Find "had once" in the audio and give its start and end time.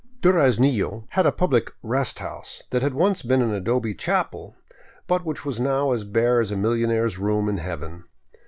2.81-3.21